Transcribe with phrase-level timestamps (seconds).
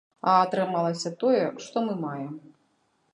[0.29, 2.33] А атрымалася тое, што мы маем.